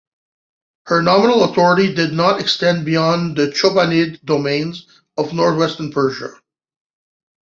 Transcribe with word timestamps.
Her 0.87 1.03
nominal 1.03 1.43
authority 1.43 1.93
did 1.93 2.11
not 2.11 2.39
extend 2.41 2.85
beyond 2.87 3.37
the 3.37 3.49
Chobanid 3.49 4.19
domains 4.25 4.87
of 5.15 5.31
northwestern 5.31 5.91
Persia. 5.91 6.33